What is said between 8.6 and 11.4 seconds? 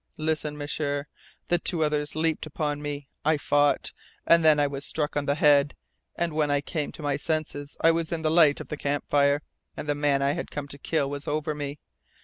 the campfire, and the man I had come to kill was